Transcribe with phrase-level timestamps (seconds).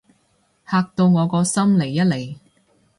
[0.65, 2.39] 嚇到我個心離一離